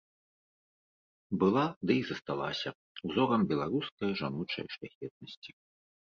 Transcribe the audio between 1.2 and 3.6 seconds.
Была, ды і засталася, узорам